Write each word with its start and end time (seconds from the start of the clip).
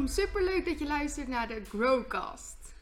welkom. 0.00 0.06
Superleuk 0.06 0.64
dat 0.64 0.78
je 0.78 0.86
luistert 0.86 1.28
naar 1.28 1.48
de 1.48 1.62
Growcast. 1.68 2.74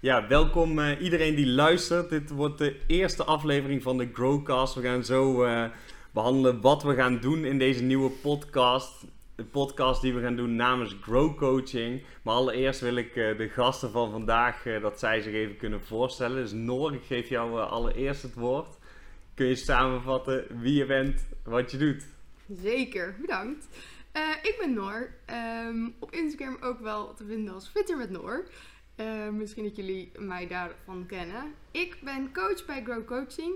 Ja, 0.00 0.28
welkom 0.28 0.78
uh, 0.78 1.00
iedereen 1.00 1.34
die 1.34 1.46
luistert. 1.46 2.10
Dit 2.10 2.30
wordt 2.30 2.58
de 2.58 2.80
eerste 2.86 3.24
aflevering 3.24 3.82
van 3.82 3.98
de 3.98 4.10
Growcast. 4.12 4.74
We 4.74 4.82
gaan 4.82 5.04
zo 5.04 5.44
uh, 5.44 5.64
behandelen 6.10 6.60
wat 6.60 6.82
we 6.82 6.94
gaan 6.94 7.20
doen 7.20 7.44
in 7.44 7.58
deze 7.58 7.82
nieuwe 7.82 8.10
podcast. 8.10 9.04
De 9.34 9.44
podcast 9.44 10.02
die 10.02 10.14
we 10.14 10.20
gaan 10.20 10.36
doen 10.36 10.56
namens 10.56 10.96
Grow 11.00 11.36
Coaching. 11.36 12.02
Maar 12.22 12.34
allereerst 12.34 12.80
wil 12.80 12.96
ik 12.96 13.16
uh, 13.16 13.38
de 13.38 13.48
gasten 13.48 13.90
van 13.90 14.10
vandaag 14.10 14.62
dat 14.80 14.98
zij 14.98 15.20
zich 15.20 15.32
even 15.32 15.56
kunnen 15.56 15.84
voorstellen. 15.84 16.42
Dus 16.42 16.52
Noor, 16.52 16.94
ik 16.94 17.04
geef 17.06 17.28
jou 17.28 17.60
allereerst 17.60 18.22
het 18.22 18.34
woord. 18.34 18.78
Kun 19.34 19.46
je 19.46 19.54
samenvatten 19.54 20.46
wie 20.60 20.74
je 20.74 20.86
bent, 20.86 21.26
wat 21.42 21.70
je 21.70 21.76
doet? 21.76 22.06
Zeker, 22.62 23.14
bedankt. 23.20 23.66
Uh, 24.16 24.30
ik 24.42 24.56
ben 24.58 24.72
Noor. 24.72 25.14
Um, 25.66 25.94
op 25.98 26.12
Instagram 26.12 26.56
ook 26.60 26.80
wel 26.80 27.14
te 27.14 27.24
vinden 27.24 27.54
als 27.54 27.68
Fitter 27.68 27.96
met 27.96 28.10
Noor. 28.10 28.48
Uh, 28.96 29.28
misschien 29.28 29.64
dat 29.64 29.76
jullie 29.76 30.12
mij 30.18 30.46
daarvan 30.46 31.06
kennen. 31.06 31.54
Ik 31.70 31.98
ben 32.02 32.32
coach 32.32 32.64
bij 32.64 32.82
Grow 32.84 33.06
Coaching. 33.06 33.54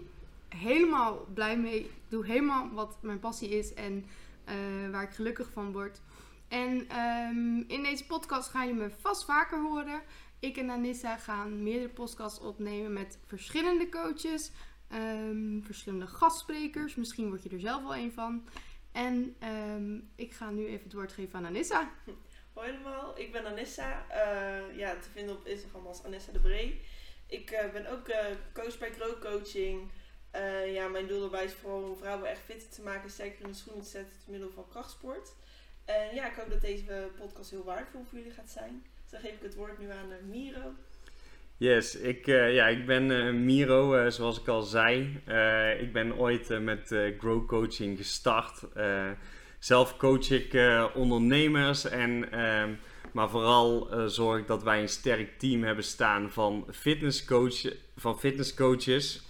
Helemaal 0.49 1.27
blij 1.35 1.59
mee. 1.59 1.91
Doe 2.09 2.27
helemaal 2.27 2.71
wat 2.71 2.99
mijn 3.03 3.19
passie 3.19 3.49
is 3.49 3.75
en 3.75 4.05
uh, 4.49 4.91
waar 4.91 5.03
ik 5.03 5.11
gelukkig 5.11 5.51
van 5.53 5.73
word. 5.73 6.01
En 6.49 6.99
um, 6.99 7.65
in 7.69 7.83
deze 7.83 8.07
podcast 8.07 8.51
ga 8.51 8.65
je 8.65 8.75
me 8.75 8.91
vast 8.91 9.25
vaker 9.25 9.61
horen. 9.61 10.03
Ik 10.39 10.57
en 10.57 10.71
Anissa 10.71 11.17
gaan 11.17 11.63
meerdere 11.63 11.93
podcasts 11.93 12.41
opnemen 12.41 12.93
met 12.93 13.19
verschillende 13.27 13.89
coaches. 13.89 14.51
Um, 14.93 15.63
verschillende 15.65 16.07
gastsprekers. 16.07 16.95
Misschien 16.95 17.29
word 17.29 17.43
je 17.43 17.49
er 17.49 17.61
zelf 17.61 17.83
wel 17.83 17.97
een 17.97 18.13
van. 18.13 18.45
En 18.99 19.37
um, 19.43 20.11
ik 20.15 20.33
ga 20.33 20.51
nu 20.51 20.67
even 20.67 20.85
het 20.85 20.93
woord 20.93 21.13
geven 21.13 21.39
aan 21.39 21.47
Anissa. 21.47 21.93
Hoi 22.55 22.71
allemaal, 22.71 23.19
ik 23.19 23.33
ben 23.33 23.47
Anissa. 23.47 24.07
Uh, 24.11 24.77
ja, 24.79 24.97
te 24.97 25.09
vinden 25.11 25.37
op 25.37 25.47
Instagram 25.47 25.87
als 25.87 26.05
Anissa 26.05 26.33
de 26.33 26.41
Bree. 26.41 26.81
Ik 27.27 27.51
uh, 27.51 27.73
ben 27.73 27.87
ook 27.87 28.09
uh, 28.09 28.17
coach 28.53 28.79
bij 28.79 28.93
Grow 28.93 29.21
Coaching. 29.21 29.91
ja, 30.67 30.89
mijn 30.89 31.07
doel 31.07 31.21
daarbij 31.21 31.45
is 31.45 31.53
vooral 31.53 31.83
om 31.83 31.97
vrouwen 31.97 32.31
echt 32.31 32.41
fitter 32.41 32.69
te 32.69 32.83
maken, 32.83 33.11
sterker 33.11 33.41
in 33.41 33.49
de 33.49 33.55
schoenen 33.55 33.83
te 33.85 33.91
zetten 33.91 34.17
door 34.19 34.31
middel 34.31 34.51
van 34.51 34.69
krachtsport. 34.69 35.35
En 35.85 36.15
ja, 36.15 36.31
ik 36.31 36.37
hoop 36.37 36.51
dat 36.51 36.61
deze 36.61 37.11
podcast 37.17 37.51
heel 37.51 37.65
waardevol 37.65 38.05
voor 38.05 38.19
jullie 38.19 38.33
gaat 38.33 38.51
zijn. 38.51 38.87
Dus 39.03 39.11
dan 39.11 39.21
geef 39.21 39.35
ik 39.35 39.43
het 39.43 39.55
woord 39.55 39.79
nu 39.79 39.91
aan 39.91 40.29
Miro. 40.29 40.75
Yes, 41.59 41.97
ik, 41.97 42.27
uh, 42.27 42.55
ja, 42.55 42.67
ik 42.67 42.87
ben 42.87 43.11
uh, 43.11 43.33
Miro, 43.33 43.97
uh, 43.97 44.11
zoals 44.11 44.41
ik 44.41 44.49
al 44.49 44.63
zei. 44.63 45.21
ik 45.81 45.93
ben 45.93 46.17
ooit 46.17 46.61
met 46.61 46.95
Grow 47.19 47.47
Coaching 47.47 47.97
gestart. 47.97 48.63
zelf 49.59 49.97
coach 49.97 50.31
ik 50.31 50.81
ondernemers, 50.95 51.89
en, 51.89 52.33
ehm, 52.33 52.71
maar 53.13 53.31
vooral 53.31 53.91
zorg 54.07 54.41
ik 54.41 54.47
dat 54.47 54.63
wij 54.63 54.81
een 54.81 54.89
sterk 54.89 55.39
team 55.39 55.63
hebben 55.63 55.85
staan 55.85 56.31
van, 56.31 56.67
fitnesscoach, 56.71 57.73
van 57.97 58.19
fitnesscoaches. 58.19 59.23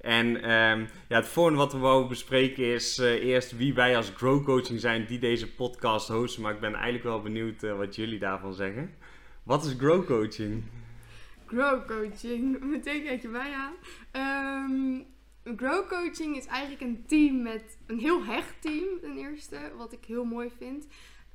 En 0.00 0.26
um, 0.50 0.88
ja, 1.08 1.16
het 1.16 1.28
volgende 1.28 1.58
wat 1.58 1.72
we 1.72 1.78
wou 1.78 2.08
bespreken 2.08 2.64
is 2.64 2.98
eerst 2.98 3.56
wie 3.56 3.74
wij 3.74 3.96
als 3.96 4.12
Grow 4.16 4.44
Coaching 4.44 4.80
zijn 4.80 5.06
die 5.06 5.18
deze 5.18 5.54
podcast 5.54 6.08
hosten. 6.08 6.42
Maar 6.42 6.54
ik 6.54 6.60
ben 6.60 6.74
eigenlijk 6.74 7.04
wel 7.04 7.22
benieuwd 7.22 7.60
wat 7.60 7.96
jullie 7.96 8.18
daarvan 8.18 8.54
zeggen. 8.54 8.94
Wat 9.42 9.64
is 9.64 9.74
Grow 9.78 10.06
Coaching? 10.06 10.64
Grow 11.54 11.86
coaching, 11.86 12.60
meteen 12.74 13.02
kijk 13.02 13.22
je 13.22 13.28
mij 13.28 13.52
aan. 13.52 13.74
Um, 14.72 15.06
grow 15.56 15.88
coaching 15.88 16.36
is 16.36 16.46
eigenlijk 16.46 16.80
een 16.80 17.04
team 17.06 17.42
met 17.42 17.78
een 17.86 17.98
heel 17.98 18.24
hecht 18.24 18.54
team, 18.60 19.00
ten 19.00 19.16
eerste, 19.16 19.58
wat 19.76 19.92
ik 19.92 20.04
heel 20.04 20.24
mooi 20.24 20.50
vind. 20.58 20.86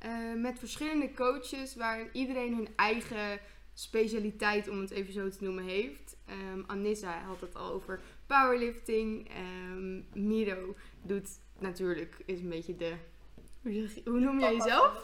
Uh, 0.06 0.34
met 0.36 0.58
verschillende 0.58 1.12
coaches 1.14 1.76
waarin 1.76 2.08
iedereen 2.12 2.54
hun 2.54 2.68
eigen 2.76 3.40
specialiteit, 3.74 4.68
om 4.68 4.80
het 4.80 4.90
even 4.90 5.12
zo 5.12 5.28
te 5.28 5.44
noemen, 5.44 5.64
heeft. 5.64 6.16
Um, 6.52 6.64
Anissa 6.66 7.22
had 7.26 7.40
het 7.40 7.54
al 7.54 7.72
over 7.72 8.00
powerlifting. 8.26 9.30
Um, 9.74 10.06
Miro 10.14 10.74
doet 11.02 11.28
natuurlijk, 11.58 12.16
is 12.26 12.40
een 12.40 12.48
beetje 12.48 12.76
de 12.76 12.94
hoe, 13.62 13.88
hoe 14.04 14.20
noem 14.20 14.40
jij 14.40 14.54
jezelf? 14.54 15.00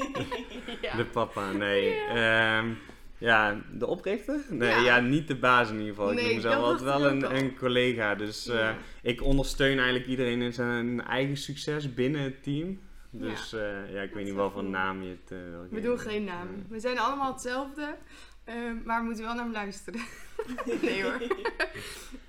ja. 0.82 0.96
De 0.96 1.06
papa, 1.12 1.52
nee. 1.52 1.94
Ja. 1.94 2.58
Um, 2.58 2.78
ja, 3.18 3.60
de 3.72 3.86
oprichter? 3.86 4.40
Nee, 4.48 4.80
ja. 4.80 5.00
niet 5.00 5.28
de 5.28 5.36
baas 5.36 5.68
in 5.70 5.78
ieder 5.78 5.94
geval. 5.94 6.12
Nee, 6.12 6.18
ik 6.18 6.26
noem 6.26 6.34
mezelf 6.34 6.64
altijd 6.64 6.82
wel 6.82 7.06
een, 7.06 7.36
een, 7.36 7.56
collega. 7.56 8.14
Dus 8.14 8.44
ja. 8.44 8.70
uh, 8.70 8.76
ik 9.02 9.22
ondersteun 9.22 9.76
eigenlijk 9.76 10.06
iedereen 10.06 10.42
in 10.42 10.52
zijn 10.52 11.02
eigen 11.04 11.36
succes 11.36 11.94
binnen 11.94 12.20
het 12.20 12.42
team. 12.42 12.80
Dus 13.10 13.50
ja, 13.50 13.58
uh, 13.58 13.92
ja 13.92 14.02
ik 14.02 14.12
weet 14.12 14.24
niet 14.24 14.34
wel 14.34 14.50
van 14.50 14.70
naam 14.70 15.02
je 15.02 15.08
het 15.08 15.30
uh, 15.32 15.38
We 15.70 15.80
doen 15.80 15.98
geen 15.98 16.24
naam. 16.24 16.48
We 16.68 16.80
zijn 16.80 16.98
allemaal 16.98 17.32
hetzelfde. 17.32 17.96
Um, 18.48 18.82
maar 18.84 19.00
we 19.00 19.04
moeten 19.04 19.24
wel 19.24 19.34
naar 19.34 19.44
hem 19.44 19.52
luisteren. 19.52 20.00
nee 20.82 21.02
hoor. 21.02 21.22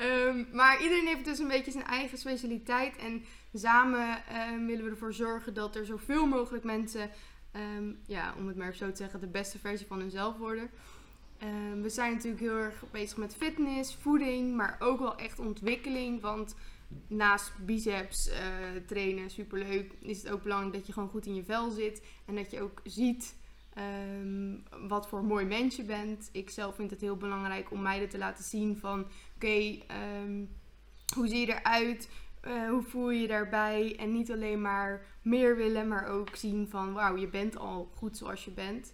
um, 0.01 0.47
maar 0.59 0.81
iedereen 0.81 1.07
heeft 1.07 1.25
dus 1.25 1.39
een 1.39 1.47
beetje 1.47 1.71
zijn 1.71 1.85
eigen 1.85 2.17
specialiteit. 2.17 2.95
En 2.95 3.23
samen 3.53 4.23
willen 4.65 4.83
we 4.83 4.89
ervoor 4.89 5.13
zorgen 5.13 5.53
dat 5.53 5.75
er 5.75 5.85
zoveel 5.85 6.25
mogelijk 6.25 6.63
mensen 6.63 7.09
um, 7.55 7.99
ja, 8.05 8.33
om 8.37 8.47
het 8.47 8.57
maar 8.57 8.75
zo 8.75 8.89
te 8.89 8.95
zeggen, 8.95 9.19
de 9.19 9.27
beste 9.27 9.59
versie 9.59 9.87
van 9.87 9.99
hunzelf 9.99 10.37
worden. 10.37 10.69
Um, 11.43 11.81
we 11.81 11.89
zijn 11.89 12.13
natuurlijk 12.13 12.41
heel 12.41 12.57
erg 12.57 12.83
bezig 12.91 13.17
met 13.17 13.35
fitness, 13.35 13.95
voeding, 13.95 14.55
maar 14.55 14.75
ook 14.79 14.99
wel 14.99 15.17
echt 15.17 15.39
ontwikkeling. 15.39 16.21
Want 16.21 16.55
naast 17.07 17.51
biceps 17.65 18.29
uh, 18.29 18.35
trainen, 18.85 19.29
superleuk, 19.29 19.93
is 19.99 20.23
het 20.23 20.31
ook 20.31 20.43
belangrijk 20.43 20.73
dat 20.73 20.87
je 20.87 20.93
gewoon 20.93 21.09
goed 21.09 21.25
in 21.25 21.35
je 21.35 21.43
vel 21.43 21.69
zit. 21.69 22.03
En 22.25 22.35
dat 22.35 22.51
je 22.51 22.61
ook 22.61 22.81
ziet 22.83 23.35
um, 24.13 24.63
wat 24.87 25.07
voor 25.07 25.23
mooi 25.23 25.45
mens 25.45 25.75
je 25.75 25.83
bent. 25.83 26.29
Ik 26.31 26.49
zelf 26.49 26.75
vind 26.75 26.91
het 26.91 27.01
heel 27.01 27.17
belangrijk 27.17 27.71
om 27.71 27.81
meiden 27.81 28.09
te 28.09 28.17
laten 28.17 28.43
zien 28.43 28.77
van... 28.77 29.05
Oké, 29.35 29.77
hoe 31.15 31.27
zie 31.27 31.39
je 31.39 31.59
eruit? 31.59 32.09
Uh, 32.47 32.69
hoe 32.69 32.81
voel 32.81 33.09
je 33.09 33.21
je 33.21 33.27
daarbij? 33.27 33.95
En 33.99 34.11
niet 34.11 34.31
alleen 34.31 34.61
maar 34.61 35.05
meer 35.21 35.55
willen, 35.55 35.87
maar 35.87 36.07
ook 36.07 36.35
zien 36.35 36.67
van 36.69 36.93
wauw, 36.93 37.15
je 37.15 37.27
bent 37.27 37.57
al 37.57 37.91
goed 37.95 38.17
zoals 38.17 38.45
je 38.45 38.51
bent. 38.51 38.93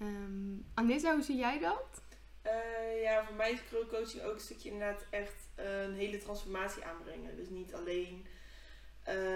Um, 0.00 0.66
Anissa, 0.74 1.14
hoe 1.14 1.22
zie 1.22 1.36
jij 1.36 1.58
dat? 1.58 2.02
Uh, 2.46 3.02
ja, 3.02 3.24
voor 3.24 3.36
mij 3.36 3.52
is 3.52 3.60
coaching 3.90 4.22
ook 4.22 4.34
een 4.34 4.40
stukje 4.40 4.70
inderdaad 4.70 5.06
echt 5.10 5.48
uh, 5.58 5.82
een 5.82 5.94
hele 5.94 6.18
transformatie 6.18 6.84
aanbrengen. 6.84 7.36
Dus 7.36 7.48
niet 7.48 7.74
alleen 7.74 8.26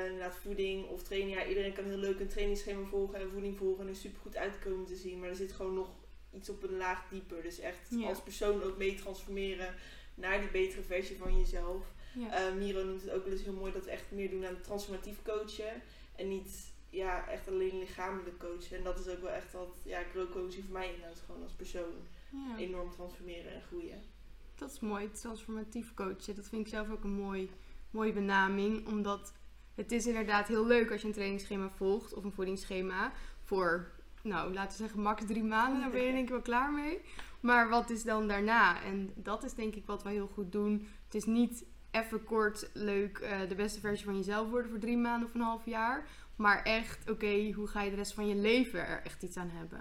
inderdaad 0.06 0.34
voeding 0.34 0.86
of 0.86 1.02
training. 1.02 1.38
Ja, 1.38 1.46
iedereen 1.46 1.72
kan 1.72 1.84
heel 1.84 1.96
leuk 1.96 2.20
een 2.20 2.28
trainingsschema 2.28 2.86
volgen 2.86 3.20
en 3.20 3.30
voeding 3.30 3.58
volgen 3.58 3.84
en 3.84 3.88
er 3.88 3.96
super 3.96 4.20
goed 4.20 4.36
uitkomen 4.36 4.86
te 4.86 4.96
zien. 4.96 5.20
Maar 5.20 5.28
er 5.28 5.34
zit 5.34 5.52
gewoon 5.52 5.74
nog 5.74 5.88
iets 6.32 6.48
op 6.48 6.62
een 6.62 6.76
laag 6.76 7.08
dieper. 7.10 7.42
Dus 7.42 7.58
echt 7.58 7.86
ja. 7.90 8.08
als 8.08 8.22
persoon 8.22 8.62
ook 8.62 8.76
mee 8.76 8.94
transformeren 8.94 9.74
naar 10.14 10.40
die 10.40 10.50
betere 10.50 10.82
versie 10.82 11.16
van 11.16 11.38
jezelf. 11.38 11.84
Ja. 12.14 12.50
Uh, 12.50 12.56
Miro 12.56 12.84
noemt 12.84 13.02
het 13.02 13.10
ook 13.10 13.24
wel 13.24 13.32
eens 13.32 13.42
heel 13.42 13.52
mooi 13.52 13.72
dat 13.72 13.84
we 13.84 13.90
echt 13.90 14.10
meer 14.10 14.30
doen 14.30 14.46
aan 14.46 14.60
transformatief 14.60 15.22
coachen. 15.22 15.82
En 16.16 16.28
niet 16.28 16.72
ja, 16.90 17.28
echt 17.28 17.48
alleen 17.48 17.78
lichamelijk 17.78 18.38
coachen. 18.38 18.76
En 18.76 18.84
dat 18.84 18.98
is 18.98 19.08
ook 19.08 19.20
wel 19.20 19.30
echt 19.30 19.52
wat 19.52 19.76
ja, 19.84 20.02
coaching 20.14 20.64
voor 20.64 20.72
mij 20.72 20.94
inhoudt. 20.94 21.22
Gewoon 21.26 21.42
als 21.42 21.52
persoon 21.52 21.92
ja. 22.30 22.56
enorm 22.56 22.90
transformeren 22.90 23.54
en 23.54 23.62
groeien. 23.62 24.02
Dat 24.54 24.70
is 24.70 24.80
mooi, 24.80 25.10
transformatief 25.10 25.94
coachen. 25.94 26.34
Dat 26.34 26.48
vind 26.48 26.66
ik 26.66 26.72
zelf 26.72 26.90
ook 26.90 27.04
een 27.04 27.14
mooi, 27.14 27.50
mooie 27.90 28.12
benaming. 28.12 28.86
Omdat 28.86 29.32
het 29.74 29.92
is 29.92 30.06
inderdaad 30.06 30.48
heel 30.48 30.66
leuk 30.66 30.90
als 30.90 31.00
je 31.00 31.06
een 31.06 31.12
trainingsschema 31.12 31.70
volgt 31.70 32.14
of 32.14 32.24
een 32.24 32.32
voedingsschema. 32.32 33.12
Voor, 33.44 33.90
nou, 34.22 34.52
laten 34.52 34.70
we 34.70 34.76
zeggen, 34.76 35.02
max 35.02 35.26
drie 35.26 35.44
maanden. 35.44 35.80
Daar 35.80 35.90
ben 35.90 36.02
je 36.02 36.12
denk 36.12 36.24
ik 36.24 36.30
wel 36.30 36.42
klaar 36.42 36.72
mee. 36.72 37.00
Maar 37.40 37.68
wat 37.68 37.90
is 37.90 38.02
dan 38.02 38.28
daarna? 38.28 38.82
En 38.82 39.12
dat 39.14 39.44
is 39.44 39.54
denk 39.54 39.74
ik 39.74 39.86
wat 39.86 40.02
wij 40.02 40.12
heel 40.12 40.30
goed 40.34 40.52
doen. 40.52 40.88
Het 41.04 41.14
is 41.14 41.24
niet 41.24 41.64
even 41.90 42.24
kort 42.24 42.70
leuk 42.72 43.18
uh, 43.18 43.48
de 43.48 43.54
beste 43.54 43.80
versie 43.80 44.04
van 44.04 44.16
jezelf 44.16 44.50
worden 44.50 44.70
voor 44.70 44.78
drie 44.78 44.96
maanden 44.96 45.28
of 45.28 45.34
een 45.34 45.40
half 45.40 45.66
jaar. 45.66 46.06
Maar 46.36 46.62
echt, 46.62 47.10
oké, 47.10 47.52
hoe 47.52 47.66
ga 47.66 47.82
je 47.82 47.90
de 47.90 47.96
rest 47.96 48.14
van 48.14 48.28
je 48.28 48.34
leven 48.34 48.86
er 48.86 49.00
echt 49.04 49.22
iets 49.22 49.36
aan 49.36 49.50
hebben? 49.54 49.80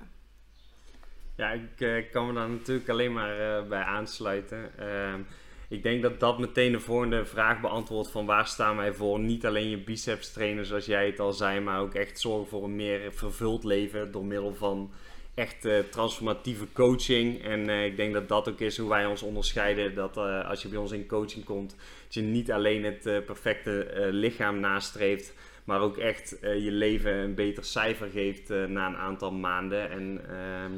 Ja, 1.36 1.52
ik 1.52 1.80
uh, 1.80 2.12
kan 2.12 2.28
me 2.28 2.34
daar 2.34 2.50
natuurlijk 2.50 2.90
alleen 2.90 3.14
maar 3.14 3.40
uh, 3.40 3.68
bij 3.68 3.82
aansluiten. 3.82 4.78
Ehm, 4.78 5.22
ik 5.70 5.84
denk 5.84 6.02
dat 6.02 6.20
dat 6.20 6.40
meteen 6.40 6.72
de 6.72 6.80
volgende 6.80 7.26
vraag 7.26 7.62
beantwoordt 7.62 8.12
van 8.12 8.26
waar 8.26 8.48
staan 8.48 8.76
wij 8.76 8.94
voor. 8.94 9.20
Niet 9.20 9.46
alleen 9.46 9.70
je 9.70 9.84
biceps 9.84 10.34
trainen 10.34 10.66
zoals 10.66 10.86
jij 10.86 11.06
het 11.06 11.20
al 11.20 11.34
zei, 11.34 11.60
maar 11.60 11.80
ook 11.80 11.94
echt 11.94 12.20
zorgen 12.20 12.48
voor 12.48 12.64
een 12.64 12.76
meer 12.76 13.14
vervuld 13.14 13.64
leven 13.64 14.12
door 14.12 14.26
middel 14.26 14.54
van 14.54 14.92
echt 15.40 15.66
uh, 15.66 15.80
transformatieve 15.80 16.66
coaching. 16.74 17.44
En 17.44 17.70
uh, 17.70 17.86
ik 17.86 17.96
denk 17.96 18.14
dat 18.14 18.28
dat 18.28 18.50
ook 18.50 18.60
is 18.60 18.78
hoe 18.78 18.90
wij 18.90 19.06
ons 19.06 19.22
onderscheiden. 19.22 19.96
Dat 19.96 20.18
uh, 20.18 20.50
als 20.50 20.62
je 20.62 20.68
bij 20.68 20.78
ons 20.78 20.92
in 20.92 21.08
coaching 21.08 21.46
komt, 21.46 21.76
dat 22.04 22.14
je 22.14 22.22
niet 22.22 22.52
alleen 22.52 22.84
het 22.84 23.26
perfecte 23.26 23.88
lichaam 24.12 24.60
nastreeft, 24.60 25.34
maar 25.64 25.82
ook 25.82 25.98
echt 25.98 26.38
je 26.42 26.72
leven 26.72 27.14
een 27.14 27.36
beter 27.36 27.64
cijfer 27.64 28.10
geeft 28.10 28.50
na 28.50 28.88
een 28.88 28.98
aantal 28.98 29.32
maanden. 29.32 29.90
En 29.90 30.22
ehm, 30.30 30.72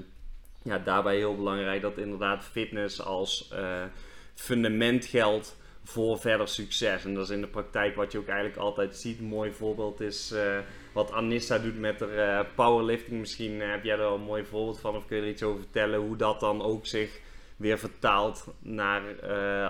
ja, 0.63 0.79
daarbij 0.79 1.15
heel 1.15 1.35
belangrijk 1.35 1.81
dat 1.81 1.97
inderdaad 1.97 2.43
fitness 2.43 3.01
als 3.01 3.53
fundament 4.35 5.05
geldt 5.05 5.57
voor 5.83 6.19
verder 6.19 6.47
succes. 6.47 7.05
En 7.05 7.13
dat 7.13 7.23
is 7.23 7.35
in 7.35 7.41
de 7.41 7.47
praktijk 7.47 7.95
wat 7.95 8.11
je 8.11 8.17
ook 8.17 8.27
eigenlijk 8.27 8.57
altijd 8.57 8.95
ziet. 8.95 9.19
Een 9.19 9.25
mooi 9.25 9.51
voorbeeld 9.51 10.01
is 10.01 10.33
wat 10.91 11.11
Anissa 11.11 11.57
doet 11.57 11.79
met 11.79 11.99
haar 11.99 12.45
powerlifting. 12.45 13.19
Misschien 13.19 13.61
heb 13.61 13.83
jij 13.83 13.97
er 13.97 14.05
al 14.05 14.15
een 14.15 14.21
mooi 14.21 14.45
voorbeeld 14.45 14.79
van 14.79 14.95
of 14.95 15.07
kun 15.07 15.17
je 15.17 15.23
er 15.23 15.29
iets 15.29 15.43
over 15.43 15.59
vertellen 15.59 15.99
hoe 15.99 16.15
dat 16.15 16.39
dan 16.39 16.61
ook 16.61 16.85
zich 16.85 17.19
weer 17.55 17.79
vertaalt 17.79 18.47
naar 18.59 19.21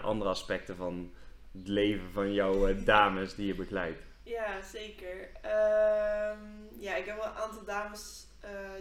andere 0.01 0.29
aspecten 0.29 0.75
van 0.75 1.12
het 1.51 1.68
leven 1.68 2.12
van 2.12 2.33
jouw 2.33 2.83
dames 2.83 3.35
die 3.35 3.47
je 3.47 3.56
begeleidt. 3.56 4.01
Ja, 4.23 4.62
zeker. 4.62 5.29
Ehm, 5.41 6.39
ja, 6.79 6.95
ik 6.95 7.06
heb 7.06 7.15
wel 7.15 7.25
een 7.25 7.41
aantal 7.41 7.65
dames 7.65 8.25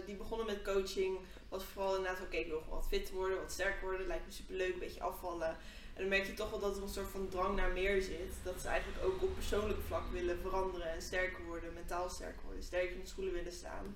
die 0.05 0.15
begonnen 0.15 0.45
met 0.45 0.61
coaching. 0.63 1.17
Was 1.49 1.63
vooral 1.63 1.95
inderdaad, 1.95 2.21
oké, 2.21 2.37
ik 2.37 2.47
wil 2.47 2.63
wat 2.69 2.87
fit 2.87 3.11
worden, 3.11 3.37
wat 3.37 3.51
sterker 3.51 3.81
worden. 3.81 4.07
Lijkt 4.07 4.25
me 4.25 4.31
super 4.31 4.55
leuk, 4.55 4.73
een 4.73 4.79
beetje 4.79 5.01
afvallen. 5.01 5.57
En 6.01 6.09
dan 6.09 6.17
merk 6.17 6.29
je 6.29 6.33
toch 6.33 6.49
wel 6.49 6.59
dat 6.59 6.77
er 6.77 6.83
een 6.83 6.89
soort 6.89 7.09
van 7.09 7.29
drang 7.29 7.55
naar 7.55 7.71
meer 7.71 8.01
zit. 8.01 8.33
Dat 8.43 8.61
ze 8.61 8.67
eigenlijk 8.67 9.03
ook 9.03 9.21
op 9.21 9.33
persoonlijk 9.33 9.79
vlak 9.87 10.11
willen 10.11 10.39
veranderen 10.41 10.91
en 10.91 11.01
sterker 11.01 11.43
worden, 11.45 11.73
mentaal 11.73 12.09
sterker 12.09 12.41
worden, 12.45 12.63
sterker 12.63 12.91
in 12.91 13.01
de 13.01 13.07
schoenen 13.07 13.33
willen 13.33 13.51
staan. 13.51 13.95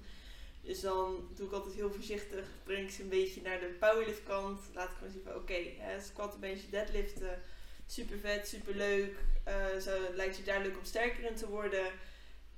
Dus 0.61 0.81
dan 0.81 1.27
doe 1.35 1.47
ik 1.47 1.53
altijd 1.53 1.75
heel 1.75 1.91
voorzichtig, 1.91 2.45
breng 2.63 2.87
ik 2.87 2.93
ze 2.93 3.01
een 3.01 3.09
beetje 3.09 3.41
naar 3.41 3.59
de 3.59 3.75
powerlift 3.79 4.23
kant. 4.23 4.61
Laat 4.73 4.89
ik 4.89 4.95
gewoon 4.95 5.11
zien 5.11 5.23
van 5.23 5.35
oké, 5.35 5.57
squat, 6.01 6.39
bench, 6.39 6.61
deadliften 6.69 7.41
super 7.85 8.17
vet, 8.17 8.47
super 8.47 8.75
leuk. 8.75 9.15
Uh, 9.47 9.81
zo 9.81 9.91
lijkt 10.13 10.37
je 10.37 10.43
daar 10.43 10.61
leuk 10.61 10.77
om 10.77 10.85
sterker 10.85 11.23
in 11.23 11.35
te 11.35 11.47
worden. 11.47 11.85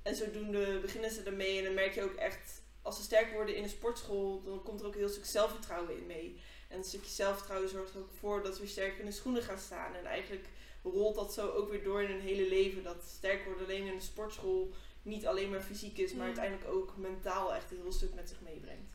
En 0.02 0.14
zodoende 0.14 0.78
beginnen 0.80 1.10
ze 1.10 1.22
ermee. 1.22 1.58
En 1.58 1.64
dan 1.64 1.74
merk 1.74 1.94
je 1.94 2.02
ook 2.02 2.14
echt, 2.14 2.62
als 2.82 2.96
ze 2.96 3.02
sterker 3.02 3.34
worden 3.34 3.56
in 3.56 3.62
de 3.62 3.68
sportschool, 3.68 4.42
dan 4.42 4.62
komt 4.62 4.80
er 4.80 4.86
ook 4.86 4.92
een 4.92 4.98
heel 4.98 5.08
stuk 5.08 5.26
zelfvertrouwen 5.26 5.96
in 5.96 6.06
mee. 6.06 6.40
En 6.68 6.78
een 6.78 6.84
stukje 6.84 7.10
zelfvertrouwen 7.10 7.70
zorgt 7.70 7.94
er 7.94 8.00
ook 8.00 8.12
voor 8.18 8.42
dat 8.42 8.60
we 8.60 8.66
sterker 8.66 9.00
in 9.00 9.06
de 9.06 9.12
schoenen 9.12 9.42
gaan 9.42 9.58
staan. 9.58 9.94
En 9.94 10.04
eigenlijk 10.04 10.46
rolt 10.82 11.14
dat 11.14 11.32
zo 11.32 11.50
ook 11.50 11.70
weer 11.70 11.82
door 11.82 12.02
in 12.02 12.10
hun 12.10 12.20
hele 12.20 12.48
leven. 12.48 12.82
Dat 12.82 13.04
sterker 13.16 13.44
worden 13.44 13.64
alleen 13.64 13.86
in 13.86 13.96
de 13.96 14.02
sportschool 14.02 14.72
niet 15.02 15.26
alleen 15.26 15.50
maar 15.50 15.60
fysiek 15.60 15.98
is, 15.98 16.14
maar 16.14 16.26
uiteindelijk 16.26 16.70
ook 16.70 16.92
mentaal 16.96 17.54
echt 17.54 17.70
een 17.70 17.80
heel 17.82 17.92
stuk 17.92 18.14
met 18.14 18.28
zich 18.28 18.40
meebrengt. 18.40 18.90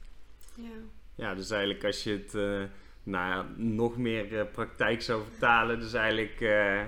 Ja. 0.56 0.70
ja, 1.16 1.36
dus 1.36 1.50
eigenlijk 1.50 1.84
als 1.84 2.04
je 2.04 2.12
het. 2.12 2.34
Uh 2.34 2.64
nou 3.04 3.30
ja, 3.30 3.46
nog 3.56 3.98
meer 3.98 4.32
uh, 4.32 4.42
praktijk 4.52 5.02
zou 5.02 5.24
vertalen. 5.30 5.80
Dus 5.80 5.94
eigenlijk 5.94 6.40
uh, 6.40 6.82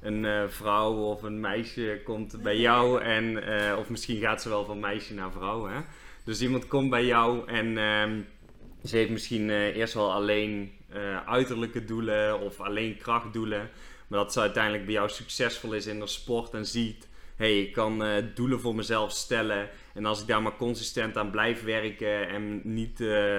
een 0.00 0.24
uh, 0.24 0.42
vrouw 0.48 0.94
of 0.94 1.22
een 1.22 1.40
meisje 1.40 2.00
komt 2.04 2.42
bij 2.42 2.56
jou 2.56 3.02
en, 3.02 3.38
of 3.78 3.88
misschien 3.88 4.20
gaat 4.20 4.42
ze 4.42 4.48
wel 4.48 4.64
van 4.64 4.80
meisje 4.80 5.14
naar 5.14 5.32
vrouw. 5.32 5.66
Hè? 5.66 5.80
Dus 6.24 6.40
iemand 6.40 6.68
komt 6.68 6.90
bij 6.90 7.04
jou 7.04 7.48
en 7.48 7.78
ehm, 7.78 8.20
ze 8.84 8.96
heeft 8.96 9.10
misschien 9.10 9.50
eerst 9.50 9.94
wel 9.94 10.12
alleen 10.12 10.72
uiterlijke 11.26 11.84
doelen 11.84 12.40
of 12.40 12.60
alleen 12.60 12.96
krachtdoelen. 12.96 13.70
Maar 14.08 14.18
dat 14.18 14.32
ze 14.32 14.40
uiteindelijk 14.40 14.84
bij 14.84 14.94
jou 14.94 15.08
succesvol 15.08 15.72
is 15.72 15.86
in 15.86 16.00
de 16.00 16.06
sport 16.06 16.54
en 16.54 16.66
ziet 16.66 17.08
hey, 17.40 17.60
ik 17.60 17.72
kan 17.72 18.04
uh, 18.04 18.24
doelen 18.34 18.60
voor 18.60 18.74
mezelf 18.74 19.12
stellen. 19.12 19.68
En 19.94 20.04
als 20.04 20.20
ik 20.20 20.26
daar 20.26 20.42
maar 20.42 20.56
consistent 20.56 21.16
aan 21.16 21.30
blijf 21.30 21.62
werken 21.62 22.28
en 22.28 22.60
niet 22.64 22.98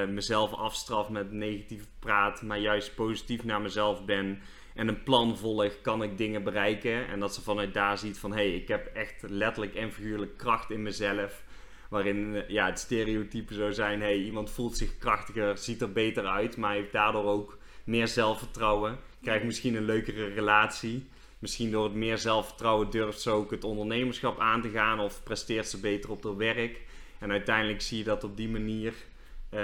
mezelf 0.09 0.53
afstraf 0.53 1.09
met 1.09 1.31
negatief 1.31 1.85
praat, 1.99 2.41
maar 2.41 2.59
juist 2.59 2.95
positief 2.95 3.43
naar 3.43 3.61
mezelf 3.61 4.05
ben 4.05 4.39
en 4.75 4.87
een 4.87 5.03
plan 5.03 5.37
volg, 5.37 5.81
kan 5.81 6.03
ik 6.03 6.17
dingen 6.17 6.43
bereiken. 6.43 7.07
En 7.07 7.19
dat 7.19 7.33
ze 7.33 7.41
vanuit 7.41 7.73
daar 7.73 7.97
ziet 7.97 8.19
van 8.19 8.31
hé, 8.31 8.37
hey, 8.37 8.55
ik 8.55 8.67
heb 8.67 8.85
echt 8.93 9.23
letterlijk 9.27 9.75
en 9.75 9.91
figuurlijk 9.91 10.37
kracht 10.37 10.71
in 10.71 10.81
mezelf. 10.81 11.43
Waarin 11.91 12.33
uh, 12.33 12.49
ja, 12.49 12.65
het 12.65 12.79
stereotype 12.79 13.53
zou 13.53 13.73
zijn: 13.73 14.01
hey, 14.01 14.17
iemand 14.17 14.49
voelt 14.49 14.77
zich 14.77 14.97
krachtiger, 14.97 15.57
ziet 15.57 15.81
er 15.81 15.91
beter 15.91 16.25
uit, 16.25 16.57
maar 16.57 16.73
heeft 16.73 16.91
daardoor 16.91 17.25
ook 17.25 17.57
meer 17.83 18.07
zelfvertrouwen. 18.07 18.97
Krijgt 19.21 19.45
misschien 19.45 19.75
een 19.75 19.85
leukere 19.85 20.27
relatie. 20.27 21.09
Misschien 21.39 21.71
door 21.71 21.83
het 21.83 21.93
meer 21.93 22.17
zelfvertrouwen 22.17 22.89
durft 22.89 23.21
ze 23.21 23.29
ook 23.29 23.51
het 23.51 23.63
ondernemerschap 23.63 24.39
aan 24.39 24.61
te 24.61 24.69
gaan 24.69 24.99
of 24.99 25.23
presteert 25.23 25.67
ze 25.67 25.79
beter 25.79 26.11
op 26.11 26.23
haar 26.23 26.37
werk. 26.37 26.81
En 27.19 27.31
uiteindelijk 27.31 27.81
zie 27.81 27.97
je 27.97 28.03
dat 28.03 28.23
op 28.23 28.37
die 28.37 28.49
manier 28.49 28.93
uh, 28.93 29.59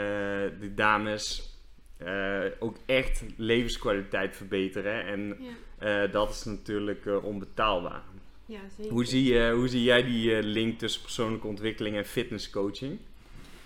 de 0.59 0.71
dames 0.75 1.55
uh, 2.03 2.43
ook 2.59 2.77
echt 2.85 3.23
levenskwaliteit 3.37 4.35
verbeteren. 4.35 5.05
En 5.05 5.37
uh, 5.83 6.11
dat 6.11 6.29
is 6.29 6.43
natuurlijk 6.43 7.23
onbetaalbaar. 7.23 8.03
Ja, 8.47 8.59
zeker. 8.77 8.91
Hoe, 8.91 9.05
zie, 9.05 9.23
je, 9.23 9.51
hoe 9.51 9.67
zie 9.67 9.83
jij 9.83 10.03
die 10.03 10.43
link 10.43 10.79
tussen 10.79 11.01
persoonlijke 11.01 11.47
ontwikkeling 11.47 11.95
en 11.95 12.05
fitnesscoaching? 12.05 12.99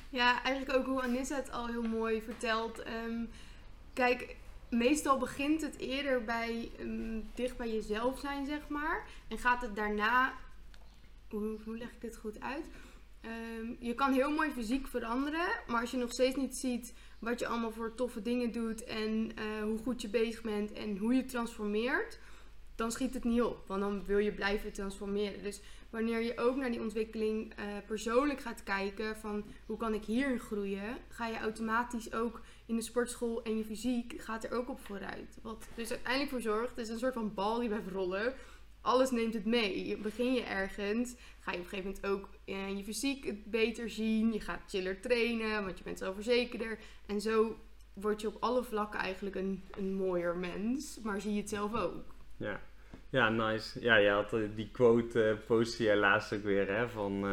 Ja, 0.09 0.43
eigenlijk 0.43 0.77
ook 0.77 0.85
hoe 0.85 1.01
Anissa 1.01 1.35
het 1.35 1.51
al 1.51 1.67
heel 1.67 1.83
mooi 1.83 2.21
vertelt. 2.21 2.83
Um, 3.07 3.29
kijk, 3.93 4.35
meestal 4.69 5.17
begint 5.17 5.61
het 5.61 5.77
eerder 5.77 6.23
bij 6.23 6.71
um, 6.79 7.29
dicht 7.33 7.57
bij 7.57 7.73
jezelf 7.73 8.19
zijn, 8.19 8.45
zeg 8.45 8.67
maar. 8.67 9.07
En 9.27 9.37
gaat 9.37 9.61
het 9.61 9.75
daarna. 9.75 10.33
Hoe, 11.29 11.57
hoe 11.63 11.77
leg 11.77 11.91
ik 11.91 12.01
dit 12.01 12.17
goed 12.17 12.39
uit? 12.39 12.69
Um, 13.25 13.77
je 13.79 13.93
kan 13.93 14.13
heel 14.13 14.31
mooi 14.31 14.51
fysiek 14.51 14.87
veranderen, 14.87 15.47
maar 15.67 15.81
als 15.81 15.91
je 15.91 15.97
nog 15.97 16.11
steeds 16.11 16.35
niet 16.35 16.55
ziet 16.55 16.93
wat 17.19 17.39
je 17.39 17.47
allemaal 17.47 17.71
voor 17.71 17.95
toffe 17.95 18.21
dingen 18.21 18.51
doet 18.51 18.83
en 18.83 19.31
uh, 19.39 19.63
hoe 19.63 19.77
goed 19.77 20.01
je 20.01 20.09
bezig 20.09 20.41
bent 20.41 20.73
en 20.73 20.97
hoe 20.97 21.13
je 21.13 21.25
transformeert, 21.25 22.19
dan 22.75 22.91
schiet 22.91 23.13
het 23.13 23.23
niet 23.23 23.41
op. 23.41 23.67
Want 23.67 23.81
dan 23.81 24.05
wil 24.05 24.17
je 24.17 24.31
blijven 24.31 24.71
transformeren. 24.71 25.43
Dus 25.43 25.61
wanneer 25.89 26.21
je 26.21 26.37
ook 26.37 26.55
naar 26.55 26.71
die 26.71 26.81
ontwikkeling 26.81 27.53
uh, 27.59 27.65
persoonlijk 27.87 28.41
gaat 28.41 28.63
kijken 28.63 29.17
van 29.17 29.43
hoe 29.65 29.77
kan 29.77 29.93
ik 29.93 30.05
hierin 30.05 30.39
groeien, 30.39 30.97
ga 31.09 31.27
je 31.27 31.37
automatisch 31.37 32.13
ook 32.13 32.41
in 32.65 32.75
de 32.75 32.81
sportschool 32.81 33.43
en 33.43 33.57
je 33.57 33.65
fysiek 33.65 34.13
gaat 34.17 34.43
er 34.43 34.51
ook 34.51 34.69
op 34.69 34.79
vooruit. 34.79 35.37
Wat 35.41 35.67
dus 35.75 35.89
uiteindelijk 35.89 36.31
voor 36.31 36.41
zorgt, 36.41 36.77
is 36.77 36.89
een 36.89 36.99
soort 36.99 37.13
van 37.13 37.33
bal 37.33 37.59
die 37.59 37.67
blijft 37.67 37.87
rollen. 37.87 38.33
Alles 38.81 39.11
neemt 39.11 39.33
het 39.33 39.45
mee. 39.45 39.97
Begin 39.97 40.33
je 40.33 40.43
ergens, 40.43 41.15
ga 41.39 41.51
je 41.51 41.57
op 41.57 41.63
een 41.63 41.69
gegeven 41.69 41.91
moment 41.91 42.05
ook 42.05 42.29
uh, 42.45 42.77
je 42.77 42.83
fysiek 42.83 43.25
het 43.25 43.45
beter 43.45 43.89
zien. 43.89 44.33
Je 44.33 44.39
gaat 44.39 44.61
chiller 44.67 45.01
trainen, 45.01 45.63
want 45.65 45.77
je 45.77 45.83
bent 45.83 45.97
zelfverzekerder. 45.97 46.79
En 47.05 47.21
zo 47.21 47.57
word 47.93 48.21
je 48.21 48.27
op 48.27 48.37
alle 48.39 48.63
vlakken 48.63 48.99
eigenlijk 48.99 49.35
een, 49.35 49.63
een 49.71 49.93
mooier 49.93 50.37
mens. 50.37 50.99
Maar 51.03 51.21
zie 51.21 51.33
je 51.33 51.39
het 51.39 51.49
zelf 51.49 51.73
ook. 51.73 52.10
Ja. 52.41 52.59
Ja, 53.09 53.29
nice. 53.29 53.81
Ja, 53.81 53.95
je 53.95 54.09
had 54.09 54.33
eh, 54.33 54.39
die 54.55 54.69
quote, 54.71 55.29
uh, 55.29 55.45
post 55.47 55.77
je 55.77 55.95
laatst 55.95 56.33
ook 56.33 56.43
weer, 56.43 56.67
hè, 56.67 56.89
van... 56.89 57.25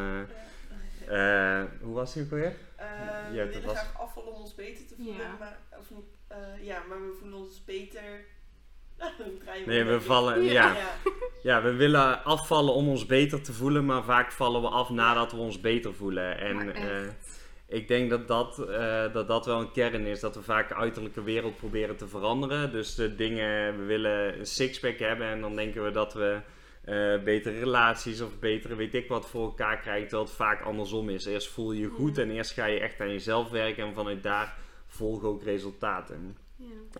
Uh, 1.09 1.63
hoe 1.81 1.93
was 1.93 2.13
die 2.13 2.23
ook 2.23 2.29
weer? 2.29 2.55
Uh, 2.79 3.29
we 3.29 3.35
willen 3.35 3.69
graag 3.69 3.97
afvallen 3.97 4.33
om 4.33 4.41
ons 4.41 4.55
beter 4.55 4.87
te 4.87 4.95
voelen, 4.95 5.15
ja. 5.15 5.35
maar, 5.39 5.57
of, 5.79 5.87
ja, 6.61 6.81
maar 6.89 7.01
we 7.01 7.15
voelen 7.19 7.37
ons 7.37 7.63
beter... 7.65 8.25
nee, 9.65 9.83
we 9.83 10.01
vallen... 10.01 10.43
Ja. 10.43 10.75
Ja. 10.75 10.89
ja. 11.43 11.61
we 11.61 11.73
willen 11.73 12.23
afvallen 12.23 12.73
om 12.73 12.87
ons 12.87 13.05
beter 13.05 13.41
te 13.41 13.53
voelen, 13.53 13.85
maar 13.85 14.03
vaak 14.03 14.31
vallen 14.31 14.61
we 14.61 14.67
af 14.67 14.89
nadat 14.89 15.31
we 15.31 15.37
ons 15.37 15.61
beter 15.61 15.93
voelen. 15.93 16.37
En 16.37 16.75
ik 17.69 17.87
denk 17.87 18.09
dat 18.09 18.27
dat, 18.27 18.65
uh, 18.69 19.13
dat 19.13 19.27
dat 19.27 19.45
wel 19.45 19.59
een 19.59 19.71
kern 19.71 20.05
is. 20.05 20.19
Dat 20.19 20.35
we 20.35 20.41
vaak 20.41 20.69
de 20.69 20.75
uiterlijke 20.75 21.23
wereld 21.23 21.57
proberen 21.57 21.97
te 21.97 22.07
veranderen. 22.07 22.71
Dus 22.71 22.95
de 22.95 23.15
dingen, 23.15 23.77
we 23.79 23.83
willen 23.83 24.39
een 24.39 24.45
sixpack 24.45 24.99
hebben 24.99 25.27
en 25.27 25.41
dan 25.41 25.55
denken 25.55 25.83
we 25.83 25.91
dat 25.91 26.13
we 26.13 26.39
uh, 26.85 27.23
betere 27.23 27.59
relaties 27.59 28.21
of 28.21 28.39
betere 28.39 28.75
weet 28.75 28.93
ik 28.93 29.07
wat 29.07 29.29
voor 29.29 29.43
elkaar 29.43 29.79
krijgen. 29.79 30.07
Terwijl 30.07 30.27
het 30.27 30.37
vaak 30.37 30.61
andersom 30.61 31.09
is. 31.09 31.25
Eerst 31.25 31.47
voel 31.47 31.71
je 31.71 31.81
je 31.81 31.89
goed 31.89 32.17
en 32.17 32.31
eerst 32.31 32.51
ga 32.51 32.65
je 32.65 32.79
echt 32.79 33.01
aan 33.01 33.11
jezelf 33.11 33.49
werken 33.49 33.85
en 33.85 33.93
vanuit 33.93 34.23
daar 34.23 34.57
volgen 34.87 35.27
ook 35.27 35.43
resultaten. 35.43 36.37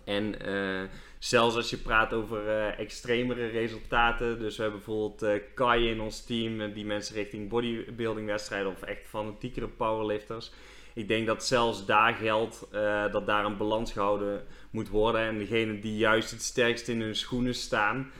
En 0.04 0.34
uh, 0.48 0.82
zelfs 1.18 1.56
als 1.56 1.70
je 1.70 1.76
praat 1.76 2.12
over 2.12 2.46
uh, 2.46 2.78
extremere 2.78 3.46
resultaten. 3.46 4.38
Dus 4.38 4.56
we 4.56 4.62
hebben 4.62 4.80
bijvoorbeeld 4.80 5.22
uh, 5.22 5.42
Kai 5.54 5.88
in 5.88 6.00
ons 6.00 6.24
team, 6.24 6.72
die 6.72 6.84
mensen 6.84 7.14
richting 7.14 7.48
bodybuilding 7.48 8.26
wedstrijden 8.26 8.70
of 8.70 8.82
echt 8.82 9.06
fanatiekere 9.06 9.68
powerlifters. 9.68 10.52
Ik 10.94 11.08
denk 11.08 11.26
dat 11.26 11.44
zelfs 11.44 11.86
daar 11.86 12.14
geldt 12.14 12.68
dat 13.12 13.26
daar 13.26 13.44
een 13.44 13.56
balans 13.56 13.92
gehouden 13.92 14.44
moet 14.70 14.88
worden. 14.88 15.20
En 15.20 15.38
degene 15.38 15.78
die 15.78 15.96
juist 15.96 16.30
het 16.30 16.42
sterkst 16.42 16.88
in 16.88 17.00
hun 17.00 17.16
schoenen 17.16 17.54
staan 17.54 18.10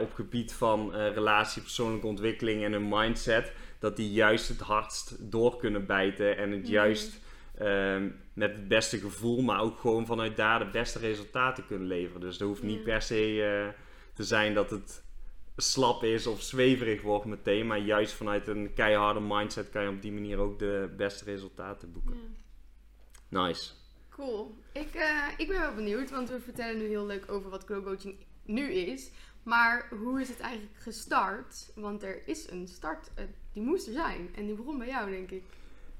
op 0.00 0.12
gebied 0.14 0.52
van 0.52 0.94
relatie, 0.94 1.62
persoonlijke 1.62 2.06
ontwikkeling 2.06 2.64
en 2.64 2.72
hun 2.72 2.88
mindset, 2.88 3.52
dat 3.78 3.96
die 3.96 4.12
juist 4.12 4.48
het 4.48 4.60
hardst 4.60 5.30
door 5.30 5.56
kunnen 5.56 5.86
bijten 5.86 6.36
en 6.36 6.50
het 6.50 6.62
mhm. 6.62 6.70
juist 6.70 7.20
Ehm, 7.58 8.08
met 8.36 8.52
het 8.52 8.68
beste 8.68 8.98
gevoel, 8.98 9.42
maar 9.42 9.60
ook 9.60 9.78
gewoon 9.78 10.06
vanuit 10.06 10.36
daar 10.36 10.58
de 10.58 10.70
beste 10.70 10.98
resultaten 10.98 11.66
kunnen 11.66 11.88
leveren. 11.88 12.20
Dus 12.20 12.40
er 12.40 12.46
hoeft 12.46 12.62
niet 12.62 12.82
per 12.82 13.02
se 13.02 13.34
uh, 13.34 13.68
te 14.14 14.24
zijn 14.24 14.54
dat 14.54 14.70
het 14.70 15.04
slap 15.56 16.02
is 16.02 16.26
of 16.26 16.42
zweverig 16.42 17.02
wordt 17.02 17.24
meteen, 17.24 17.66
maar 17.66 17.78
juist 17.78 18.12
vanuit 18.12 18.48
een 18.48 18.72
keiharde 18.74 19.20
mindset 19.20 19.70
kan 19.70 19.82
je 19.82 19.88
op 19.88 20.02
die 20.02 20.12
manier 20.12 20.38
ook 20.38 20.58
de 20.58 20.94
beste 20.96 21.24
resultaten 21.24 21.92
boeken. 21.92 22.14
Ja. 23.28 23.42
Nice. 23.42 23.72
Cool. 24.10 24.54
Ik, 24.72 24.94
uh, 24.94 25.28
ik 25.36 25.48
ben 25.48 25.60
wel 25.60 25.74
benieuwd, 25.74 26.10
want 26.10 26.28
we 26.28 26.40
vertellen 26.40 26.78
nu 26.78 26.86
heel 26.86 27.06
leuk 27.06 27.30
over 27.30 27.50
wat 27.50 27.64
grow 27.64 27.84
coaching 27.84 28.14
nu 28.44 28.72
is. 28.72 29.10
Maar 29.42 29.88
hoe 29.90 30.20
is 30.20 30.28
het 30.28 30.40
eigenlijk 30.40 30.76
gestart? 30.78 31.72
Want 31.74 32.02
er 32.02 32.28
is 32.28 32.50
een 32.50 32.68
start, 32.68 33.10
uh, 33.18 33.24
die 33.52 33.62
moest 33.62 33.86
er 33.86 33.92
zijn. 33.92 34.28
En 34.34 34.46
die 34.46 34.54
begon 34.54 34.78
bij 34.78 34.88
jou, 34.88 35.10
denk 35.10 35.30
ik. 35.30 35.44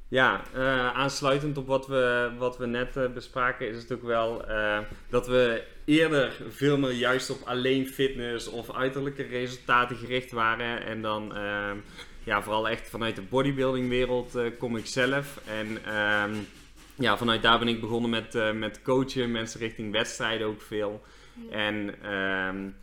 Ja, 0.09 0.43
uh, 0.57 0.93
aansluitend 0.93 1.59
op 1.59 1.67
wat 1.67 1.87
we, 1.87 2.31
wat 2.39 2.59
we 2.59 2.67
net 2.67 2.97
uh, 2.97 3.09
bespraken, 3.09 3.69
is 3.69 3.77
het 3.77 3.93
ook 3.93 4.03
wel 4.03 4.51
uh, 4.51 4.79
dat 5.09 5.27
we 5.27 5.63
eerder 5.85 6.33
veel 6.49 6.79
meer 6.79 6.93
juist 6.93 7.31
op 7.31 7.39
alleen 7.45 7.87
fitness 7.87 8.49
of 8.49 8.75
uiterlijke 8.75 9.23
resultaten 9.23 9.97
gericht 9.97 10.33
waren. 10.33 10.85
En 10.85 11.03
dan 11.03 11.37
ehm, 11.37 11.77
ja, 12.25 12.43
vooral 12.43 12.69
echt 12.69 12.89
vanuit 12.89 13.17
de 13.17 13.23
bodybuilding 13.23 13.89
wereld 13.89 14.39
kom 14.59 14.77
ik 14.77 14.87
zelf. 14.87 15.41
En 15.47 15.85
ehm, 15.85 16.35
ja, 16.95 17.17
vanuit 17.17 17.43
daar 17.43 17.59
ben 17.59 17.69
ik 17.69 17.81
begonnen 17.81 18.11
met, 18.11 18.55
met 18.55 18.83
coachen, 18.83 19.31
mensen 19.31 19.61
richting 19.61 19.93
wedstrijden 19.93 20.47
ook 20.47 20.63
veel. 20.63 21.03
En 21.51 22.11
um, 22.13 22.75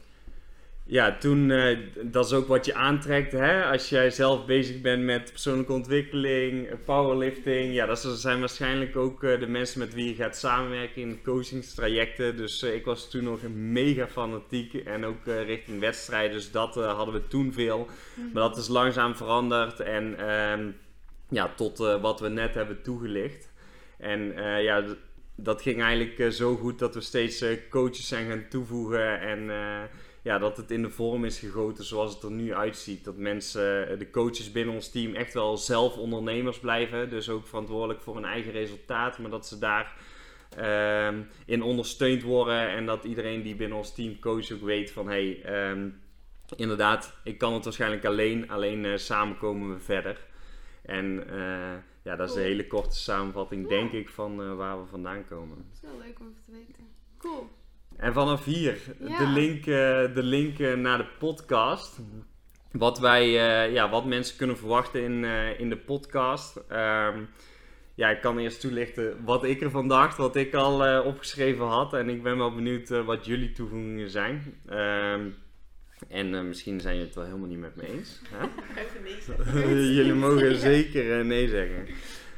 ja, 0.86 1.18
toen, 1.18 1.50
uh, 1.50 1.78
dat 2.02 2.26
is 2.26 2.34
ook 2.34 2.48
wat 2.48 2.66
je 2.66 2.74
aantrekt. 2.74 3.32
Hè? 3.32 3.66
Als 3.66 3.90
jij 3.90 4.10
zelf 4.10 4.46
bezig 4.46 4.82
bent 4.82 5.04
met 5.04 5.32
persoonlijke 5.32 5.74
ontwikkeling, 5.74 6.84
powerlifting. 6.86 7.74
Ja, 7.74 7.86
dat 7.86 8.00
zijn 8.00 8.40
waarschijnlijk 8.40 8.96
ook 8.96 9.24
uh, 9.24 9.40
de 9.40 9.48
mensen 9.48 9.80
met 9.80 9.94
wie 9.94 10.08
je 10.08 10.16
gaat 10.16 10.38
samenwerken 10.38 11.02
in 11.02 11.22
coachingstrajecten. 11.24 12.38
Dus 12.38 12.64
uh, 12.64 12.74
ik 12.74 12.86
was 12.86 13.10
toen 13.10 13.24
nog 13.24 13.40
mega 13.54 14.08
fanatiek 14.08 14.74
en 14.74 15.06
ook 15.06 15.26
richting 15.26 15.80
wedstrijden. 15.80 16.32
Dus 16.32 16.52
dat 16.52 16.76
hadden 16.76 17.14
we 17.14 17.28
toen 17.28 17.54
veel. 17.54 17.88
Maar 18.34 18.44
dat 18.44 18.58
is 18.58 18.68
langzaam 18.68 19.16
veranderd 19.16 19.80
en 19.80 20.18
ehm, 20.18 20.72
ja, 21.30 21.54
tot 21.56 21.78
wat 21.78 22.20
we 22.20 22.30
net 22.30 22.54
hebben 22.54 22.82
toegelicht. 22.82 23.52
En 23.98 24.34
ja, 24.62 24.84
dat 25.36 25.62
ging 25.62 25.82
eigenlijk 25.82 26.34
zo 26.34 26.56
goed 26.56 26.80
dat 26.80 26.94
we 26.94 27.02
steeds 27.02 27.46
coaches 27.70 28.08
zijn 28.08 28.30
gaan 28.30 28.46
toevoegen 28.50 29.20
en 29.22 29.50
ja, 30.24 30.38
dat 30.38 30.58
het 30.58 30.72
in 30.72 30.82
de 30.82 30.90
vorm 30.90 31.26
is 31.26 31.40
gegoten 31.40 31.84
zoals 31.84 32.14
het 32.14 32.24
er 32.24 32.32
nu 32.32 32.54
uitziet. 32.54 33.04
Dat 33.04 33.18
mensen, 33.18 33.90
eh, 33.90 34.00
de 34.00 34.10
coaches 34.10 34.52
binnen 34.52 34.76
ons 34.76 34.90
team, 34.90 35.16
echt 35.16 35.34
wel 35.34 35.58
zelf 35.58 35.98
ondernemers 35.98 36.60
blijven. 36.60 37.10
Dus 37.10 37.30
ook 37.30 37.48
verantwoordelijk 37.48 38.02
voor 38.02 38.16
hun 38.16 38.26
eigen 38.26 38.52
resultaat. 38.52 39.18
Maar 39.18 39.30
dat 39.30 39.48
ze 39.48 39.60
daar 39.60 39.96
uh, 40.60 41.20
in 41.46 41.62
ondersteund 41.62 42.22
worden. 42.22 42.70
En 42.70 42.86
dat 42.86 43.04
iedereen 43.04 43.42
die 43.42 43.56
binnen 43.56 43.78
ons 43.78 43.94
team 43.94 44.20
coach 44.20 44.52
ook 44.52 44.62
weet 44.62 44.92
van 44.92 45.10
hé, 45.10 45.40
hey, 45.42 45.70
um, 45.70 46.02
inderdaad, 46.56 47.14
ik 47.24 47.38
kan 47.38 47.54
het 47.54 47.64
waarschijnlijk 47.64 48.06
alleen. 48.06 48.50
Alleen 48.50 48.84
uh, 48.84 48.98
samen 48.98 49.38
komen 49.38 49.74
we 49.74 49.80
verder. 49.80 50.26
En 50.82 51.24
uh, 51.30 51.74
ja, 52.04 52.16
dat 52.16 52.30
is 52.30 52.36
een 52.36 52.42
hele 52.42 52.68
korte 52.68 52.96
samenvatting, 52.96 53.68
denk 53.68 53.92
ik, 53.92 54.10
van 54.10 54.56
waar 54.56 54.82
we 54.82 54.86
vandaan 54.86 55.28
komen. 55.28 55.58
Dat 55.58 55.66
is 55.74 55.90
wel 55.90 55.98
leuk 56.06 56.20
om 56.20 56.36
te 56.46 56.52
weten. 56.52 56.88
Cool. 57.18 57.50
En 57.98 58.14
vanaf 58.14 58.46
hier 58.46 58.78
de 59.00 59.28
link, 59.28 59.66
uh, 59.66 59.66
de 60.14 60.24
link 60.24 60.60
uh, 60.60 60.74
naar 60.74 60.98
de 60.98 61.08
podcast. 61.20 62.00
Wat, 62.72 63.00
wij, 63.00 63.26
uh, 63.28 63.74
ja, 63.74 63.90
wat 63.90 64.06
mensen 64.06 64.38
kunnen 64.38 64.58
verwachten 64.58 65.04
in, 65.04 65.24
in 65.58 65.70
de 65.70 65.78
podcast. 65.78 66.58
Um, 66.58 67.30
ja, 67.96 68.10
ik 68.10 68.22
kan 68.22 68.38
eerst 68.38 68.60
toelichten 68.62 69.24
wat 69.26 69.44
ik 69.44 69.62
ervan 69.62 69.88
dacht, 69.88 70.18
wat 70.18 70.36
ik 70.36 70.54
al 70.54 71.04
opgeschreven 71.04 71.66
had. 71.66 71.94
En 71.94 72.10
ik 72.10 72.24
ben 72.24 72.38
wel 72.38 72.56
benieuwd 72.56 72.90
wat 72.90 73.26
jullie 73.26 73.52
toevoegingen 73.52 74.10
zijn. 74.10 74.62
Um, 74.70 75.36
en 76.10 76.48
misschien 76.48 76.80
zijn 76.80 76.94
jullie 76.94 77.08
het 77.08 77.16
wel 77.18 77.26
helemaal 77.26 77.48
niet 77.48 77.60
met 77.60 77.76
me 77.76 77.88
eens. 77.88 78.22
Hè? 78.30 78.48
Nee 79.54 79.94
jullie 79.98 80.14
mogen 80.14 80.56
zeker 80.56 81.26
nee 81.26 81.48
zeggen. 81.48 81.88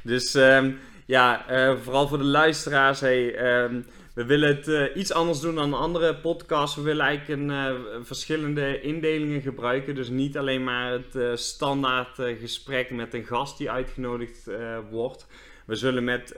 Dus 0.04 0.36
um, 0.36 0.80
ja, 1.06 1.46
vooral 1.82 2.08
voor 2.08 2.18
de 2.18 2.24
luisteraars. 2.24 3.00
Hey, 3.00 3.36
we 4.16 4.26
willen 4.26 4.56
het 4.56 4.68
uh, 4.68 4.96
iets 4.96 5.14
anders 5.14 5.40
doen 5.40 5.56
dan 5.56 5.74
andere 5.74 6.16
podcasts. 6.16 6.76
We 6.76 6.82
willen 6.82 7.06
eigenlijk 7.06 7.42
een, 7.42 7.50
uh, 7.50 7.76
verschillende 8.02 8.82
indelingen 8.82 9.42
gebruiken. 9.42 9.96
Dus 9.96 10.10
niet 10.10 10.38
alleen 10.38 10.64
maar 10.64 10.92
het 10.92 11.16
uh, 11.16 11.36
standaard 11.36 12.16
gesprek 12.40 12.90
met 12.90 13.14
een 13.14 13.26
gast 13.26 13.58
die 13.58 13.72
uitgenodigd 13.72 14.50
wordt. 14.90 15.28
We 15.66 15.76
zullen 15.76 16.04
met 16.04 16.36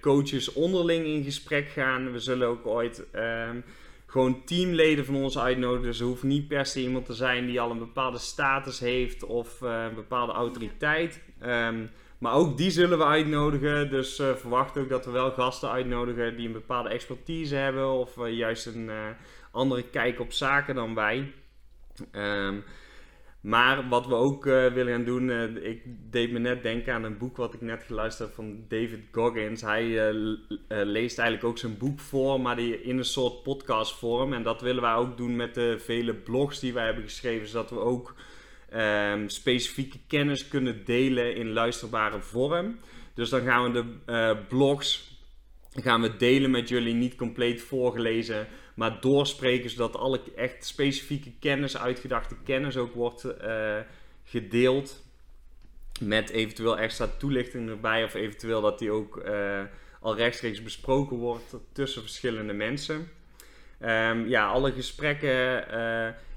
coaches 0.00 0.52
onderling 0.52 1.06
in 1.06 1.24
gesprek 1.24 1.68
gaan. 1.68 2.12
We 2.12 2.18
zullen 2.18 2.48
ook 2.48 2.66
ooit 2.66 3.10
ehm, 3.10 3.56
gewoon 4.16 4.44
teamleden 4.44 5.04
van 5.04 5.14
ons 5.14 5.38
uitnodigen. 5.38 5.86
Dus 5.86 6.00
er 6.00 6.06
hoeft 6.06 6.22
niet 6.22 6.48
per 6.48 6.66
se 6.66 6.80
iemand 6.80 7.06
te 7.06 7.14
zijn 7.14 7.46
die 7.46 7.60
al 7.60 7.70
een 7.70 7.78
bepaalde 7.78 8.18
status 8.18 8.78
heeft 8.78 9.24
of 9.24 9.60
een 9.60 9.94
bepaalde 9.94 10.32
autoriteit. 10.32 11.22
Um, 11.42 11.90
maar 12.18 12.32
ook 12.32 12.56
die 12.56 12.70
zullen 12.70 12.98
we 12.98 13.04
uitnodigen. 13.04 13.90
Dus 13.90 14.20
uh, 14.20 14.34
verwacht 14.34 14.78
ook 14.78 14.88
dat 14.88 15.04
we 15.04 15.10
wel 15.10 15.30
gasten 15.30 15.70
uitnodigen 15.70 16.36
die 16.36 16.46
een 16.46 16.52
bepaalde 16.52 16.88
expertise 16.88 17.54
hebben. 17.54 17.90
Of 17.90 18.16
uh, 18.16 18.32
juist 18.32 18.66
een 18.66 18.90
andere 19.50 19.82
kijk 19.82 20.20
op 20.20 20.32
zaken 20.32 20.74
dan 20.74 20.94
wij. 20.94 21.32
Um, 22.12 22.64
maar 23.40 23.88
wat 23.88 24.06
we 24.06 24.14
ook 24.14 24.44
willen 24.44 24.88
gaan 24.88 25.04
doen. 25.04 25.30
ik 25.62 25.82
deed 26.10 26.32
me 26.32 26.38
net 26.38 26.62
denken 26.62 26.94
aan 26.94 27.04
een 27.04 27.18
boek 27.18 27.36
wat 27.36 27.54
ik 27.54 27.60
net 27.60 27.82
geluisterd 27.82 28.28
heb 28.28 28.36
van 28.36 28.64
David 28.68 29.00
Goggins. 29.12 29.62
Hij 29.62 29.84
leest 30.68 31.18
eigenlijk 31.18 31.48
ook 31.48 31.58
zijn 31.58 31.78
boek 31.78 32.00
voor, 32.00 32.40
maar 32.40 32.56
die 32.56 32.82
in 32.82 32.98
een 32.98 33.04
soort 33.04 33.42
podcastvorm. 33.42 34.32
En 34.32 34.42
dat 34.42 34.60
willen 34.60 34.82
wij 34.82 34.94
ook 34.94 35.16
doen 35.16 35.36
met 35.36 35.54
de 35.54 35.76
vele 35.78 36.14
blogs 36.14 36.60
die 36.60 36.72
wij 36.72 36.84
hebben 36.84 37.04
geschreven. 37.04 37.48
Zodat 37.48 37.70
we 37.70 37.78
ook 37.78 38.14
um, 38.74 39.28
specifieke 39.28 39.98
kennis 40.06 40.48
kunnen 40.48 40.84
delen 40.84 41.36
in 41.36 41.52
luisterbare 41.52 42.20
vorm. 42.20 42.78
Dus 43.14 43.28
dan 43.28 43.40
gaan 43.40 43.72
we 43.72 43.84
de 44.06 44.36
blogs 44.48 45.14
gaan 45.82 46.00
we 46.00 46.16
delen 46.16 46.50
met 46.50 46.68
jullie, 46.68 46.94
niet 46.94 47.14
compleet 47.14 47.62
voorgelezen, 47.62 48.46
maar 48.76 49.00
doorspreken 49.00 49.70
zodat 49.70 49.96
alle 49.96 50.20
echt 50.36 50.66
specifieke 50.66 51.32
kennis, 51.40 51.76
uitgedachte 51.76 52.36
kennis 52.44 52.76
ook 52.76 52.94
wordt 52.94 53.24
uh, 53.24 53.76
gedeeld. 54.24 55.04
Met 56.00 56.30
eventueel 56.30 56.78
extra 56.78 57.06
toelichting 57.18 57.68
erbij, 57.68 58.04
of 58.04 58.14
eventueel 58.14 58.60
dat 58.60 58.78
die 58.78 58.90
ook 58.90 59.16
uh, 59.26 59.62
al 60.00 60.16
rechtstreeks 60.16 60.62
besproken 60.62 61.16
wordt 61.16 61.56
tussen 61.72 62.02
verschillende 62.02 62.52
mensen. 62.52 63.08
Um, 63.80 64.28
ja, 64.28 64.46
alle 64.46 64.72
gesprekken 64.72 65.68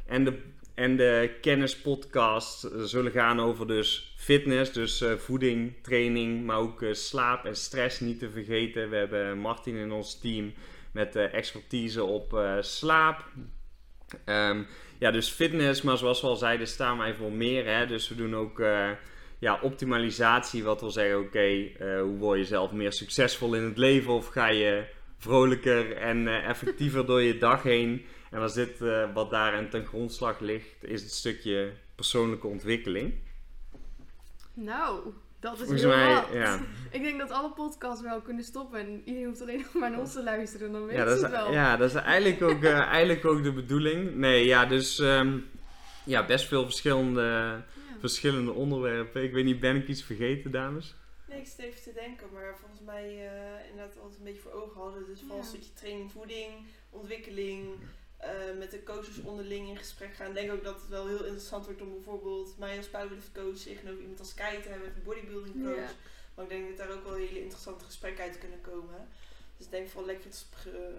en 0.05 0.24
de 0.24 0.41
en 0.74 0.98
de 0.98 1.38
kennispodcast 1.41 2.69
zullen 2.77 3.12
gaan 3.12 3.39
over 3.39 3.67
dus 3.67 4.13
fitness, 4.17 4.72
dus 4.72 5.03
voeding, 5.17 5.74
training, 5.81 6.46
maar 6.46 6.58
ook 6.58 6.86
slaap 6.91 7.46
en 7.46 7.55
stress 7.55 8.00
niet 8.00 8.19
te 8.19 8.29
vergeten. 8.29 8.89
We 8.89 8.96
hebben 8.96 9.38
Martin 9.38 9.75
in 9.75 9.91
ons 9.91 10.19
team 10.19 10.53
met 10.91 11.15
uh, 11.15 11.34
expertise 11.34 12.03
op 12.03 12.41
slaap. 12.60 13.25
Um, 14.25 14.67
ja, 15.00 15.12
dus 15.12 15.29
fitness, 15.29 15.81
maar 15.81 15.98
zoals 15.98 16.22
we 16.22 16.27
al 16.27 16.36
zeiden, 16.36 16.67
staan 16.67 16.98
wij 16.98 17.13
voor 17.13 17.31
meer. 17.31 17.65
Hè? 17.65 17.86
Dus 17.86 18.10
we 18.10 18.15
doen 18.15 18.36
ook 18.36 18.63
ja, 19.39 19.60
optimalisatie, 19.62 20.63
wat 20.63 20.81
wil 20.81 20.91
zeggen, 20.91 21.19
oké, 21.19 21.72
hoe 21.79 22.17
word 22.17 22.39
je 22.39 22.46
zelf 22.46 22.72
meer 22.72 22.91
succesvol 22.91 23.53
in 23.53 23.63
het 23.63 23.77
leven? 23.77 24.13
Of 24.13 24.27
ga 24.27 24.48
je 24.48 24.86
vrolijker 25.17 25.98
en 25.98 26.43
effectiever 26.43 27.05
door 27.05 27.22
je 27.22 27.38
dag 27.38 27.63
heen? 27.63 28.05
En 28.31 28.41
als 28.41 28.53
dit 28.53 28.79
wat 29.13 29.29
daarin 29.29 29.69
ten 29.69 29.86
grondslag 29.86 30.39
ligt, 30.39 30.84
is 30.84 31.01
het 31.01 31.12
stukje 31.12 31.72
persoonlijke 31.96 32.48
ontwikkeling. 32.48 33.13
Nou, 34.53 35.13
dat 35.39 35.53
is 35.53 35.60
Volgens 35.60 35.81
heel 35.81 35.89
mij, 35.89 36.13
wat. 36.13 36.27
Ja. 36.34 36.60
Ik 36.98 37.01
denk 37.01 37.19
dat 37.19 37.31
alle 37.31 37.51
podcasts 37.51 38.03
wel 38.03 38.22
kunnen 38.22 38.43
stoppen 38.43 38.79
en 38.79 39.01
iedereen 39.05 39.27
hoeft 39.27 39.41
alleen 39.41 39.58
nog 39.58 39.74
maar 39.74 39.89
naar 39.89 40.00
ons 40.00 40.13
te 40.13 40.24
luisteren, 40.24 40.72
dan 40.72 40.86
weet 40.86 40.96
ja, 40.96 41.05
het 41.05 41.29
wel. 41.29 41.51
Ja, 41.51 41.77
dat 41.77 41.89
is 41.89 41.96
eigenlijk 41.96 42.41
ook, 42.41 42.63
uh, 42.63 42.79
eigenlijk 42.98 43.25
ook 43.25 43.43
de 43.43 43.53
bedoeling. 43.53 44.15
Nee, 44.15 44.46
ja, 44.46 44.65
dus 44.65 45.00
um, 45.00 45.50
ja, 46.03 46.25
best 46.25 46.48
veel 46.48 46.63
verschillende, 46.63 47.22
ja. 47.22 47.65
verschillende 48.00 48.51
onderwerpen. 48.51 49.24
Ik 49.24 49.31
weet 49.31 49.46
niet, 49.46 49.60
ben 49.60 49.75
ik 49.75 49.88
iets 49.88 50.03
vergeten, 50.03 50.51
dames? 50.51 50.96
Nee, 51.25 51.39
ik 51.39 51.48
zit 51.48 51.60
even 51.60 51.81
te 51.84 51.93
denken, 51.93 52.27
maar 52.34 52.55
volgens 52.60 52.81
mij 52.86 53.13
uh, 53.13 53.69
inderdaad 53.69 54.00
altijd 54.00 54.17
een 54.17 54.25
beetje 54.25 54.41
voor 54.41 54.51
ogen 54.51 54.81
hadden. 54.81 55.05
Dus 55.05 55.19
vooral 55.19 55.38
ja. 55.38 55.43
een 55.43 55.50
stukje 55.50 55.74
training, 55.74 56.12
voeding, 56.12 56.51
ontwikkeling, 56.89 57.65
uh, 58.23 58.57
met 58.57 58.71
de 58.71 58.83
coaches 58.83 59.19
onderling 59.19 59.69
in 59.69 59.77
gesprek 59.77 60.13
gaan. 60.13 60.27
Ik 60.27 60.33
denk 60.33 60.51
ook 60.51 60.63
dat 60.63 60.81
het 60.81 60.89
wel 60.89 61.07
heel 61.07 61.23
interessant 61.23 61.65
wordt 61.65 61.81
om 61.81 61.93
bijvoorbeeld 61.93 62.57
mij 62.57 62.77
als 62.77 62.88
powerlift 62.88 63.31
coach 63.31 63.57
tegenover 63.57 64.01
iemand 64.01 64.19
als 64.19 64.33
Kai 64.33 64.61
te 64.61 64.69
hebben, 64.69 64.88
een 64.88 65.03
bodybuilding 65.03 65.63
coach. 65.63 65.75
Ja. 65.75 65.91
Maar 66.35 66.43
ik 66.43 66.49
denk 66.49 66.67
dat 66.67 66.77
daar 66.77 66.97
ook 66.97 67.03
wel 67.03 67.13
hele 67.13 67.41
interessante 67.41 67.85
gesprekken 67.85 68.23
uit 68.23 68.38
kunnen 68.38 68.61
komen. 68.61 69.07
Dus 69.57 69.65
ik 69.65 69.71
denk 69.71 69.88
vooral 69.88 70.05
lekker 70.05 70.25
het 70.25 70.45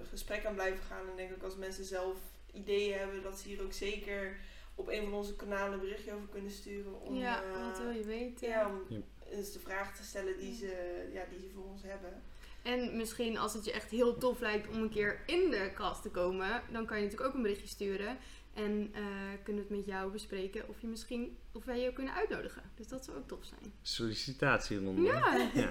gesprek 0.09 0.45
aan 0.45 0.55
blijven 0.55 0.85
gaan. 0.85 1.09
En 1.09 1.17
denk 1.17 1.33
ook 1.33 1.43
als 1.43 1.57
mensen 1.57 1.85
zelf 1.85 2.17
ideeën 2.53 2.99
hebben, 2.99 3.23
dat 3.23 3.39
ze 3.39 3.49
hier 3.49 3.63
ook 3.63 3.73
zeker 3.73 4.37
op 4.75 4.89
een 4.89 5.03
van 5.03 5.13
onze 5.13 5.37
kanalen 5.37 5.73
een 5.73 5.81
berichtje 5.81 6.15
over 6.15 6.29
kunnen 6.29 6.51
sturen. 6.51 7.01
Om, 7.01 7.15
ja, 7.15 7.43
uh, 7.45 7.67
wat 7.67 7.79
wil 7.79 7.91
je 7.91 8.05
weten? 8.05 8.49
Ja, 8.49 8.69
om 8.69 8.85
ja. 8.89 9.01
eens 9.31 9.53
de 9.53 9.59
vragen 9.59 9.95
te 9.95 10.05
stellen 10.05 10.39
die 10.39 10.55
ze, 10.55 11.09
ja, 11.13 11.25
die 11.31 11.41
ze 11.41 11.49
voor 11.55 11.65
ons 11.65 11.83
hebben. 11.83 12.23
En 12.63 12.97
misschien 12.97 13.39
als 13.39 13.55
het 13.55 13.65
je 13.65 13.73
echt 13.73 13.91
heel 13.91 14.19
tof 14.19 14.41
lijkt 14.41 14.69
om 14.69 14.83
een 14.83 14.91
keer 14.91 15.21
in 15.27 15.51
de 15.51 15.71
kast 15.75 16.03
te 16.03 16.11
komen, 16.11 16.63
dan 16.73 16.87
kan 16.87 16.97
je 16.97 17.03
natuurlijk 17.03 17.31
ook 17.31 17.37
een 17.37 17.43
berichtje 17.43 17.67
sturen. 17.67 18.17
En 18.55 18.93
uh, 18.93 18.99
kunnen 19.43 19.63
we 19.63 19.69
het 19.69 19.79
met 19.79 19.87
jou 19.87 20.13
bespreken 20.13 20.69
of, 20.69 20.81
je 20.81 20.87
misschien, 20.87 21.37
of 21.53 21.65
wij 21.65 21.81
je 21.81 21.93
kunnen 21.93 22.15
uitnodigen. 22.15 22.63
Dus 22.77 22.89
dat 22.89 23.05
zou 23.05 23.17
ook 23.17 23.29
tof 23.29 23.45
zijn. 23.45 23.73
Sollicitatieronde. 23.83 25.03
Ja. 25.03 25.51
ja. 25.55 25.69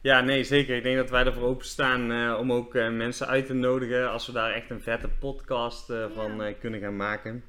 Ja, 0.00 0.20
nee, 0.20 0.44
zeker. 0.44 0.76
Ik 0.76 0.82
denk 0.82 0.96
dat 0.96 1.10
wij 1.10 1.24
ervoor 1.24 1.48
openstaan 1.48 2.10
uh, 2.10 2.36
om 2.38 2.52
ook 2.52 2.74
uh, 2.74 2.90
mensen 2.90 3.26
uit 3.26 3.46
te 3.46 3.52
nodigen 3.52 4.10
als 4.10 4.26
we 4.26 4.32
daar 4.32 4.52
echt 4.52 4.70
een 4.70 4.82
vette 4.82 5.08
podcast 5.08 5.92
van 6.14 6.54
kunnen 6.60 6.80
gaan 6.80 6.96
maken. 6.96 7.44